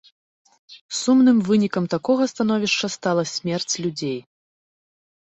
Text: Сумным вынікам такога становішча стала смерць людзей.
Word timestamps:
Сумным 0.99 1.37
вынікам 1.49 1.85
такога 1.93 2.23
становішча 2.33 2.89
стала 2.95 3.23
смерць 3.33 3.73
людзей. 3.85 4.17